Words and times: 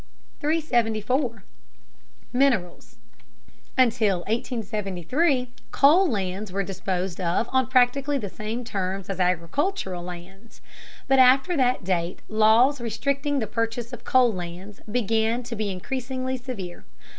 374. 0.39 1.43
MINERALS. 2.33 2.95
Until 3.77 4.21
1873 4.21 5.51
coal 5.69 6.07
lands 6.09 6.51
were 6.51 6.63
disposed 6.63 7.21
of 7.21 7.47
on 7.51 7.67
practically 7.67 8.17
the 8.17 8.27
same 8.27 8.63
terms 8.63 9.11
as 9.11 9.19
agricultural 9.19 10.01
lands. 10.03 10.59
But 11.07 11.19
after 11.19 11.55
that 11.55 11.83
date 11.83 12.23
laws 12.27 12.81
restricting 12.81 13.37
the 13.37 13.45
purchase 13.45 13.93
of 13.93 14.03
coal 14.03 14.33
lands 14.33 14.81
began 14.91 15.43
to 15.43 15.55
be 15.55 15.69
increasingly 15.69 16.35
severe. 16.35 16.83